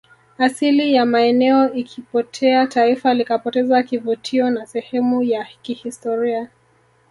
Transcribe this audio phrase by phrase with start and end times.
[0.37, 6.49] asili ya maeneo ikipotea taifa likapoteza kivutio na sehemu ya kihistoria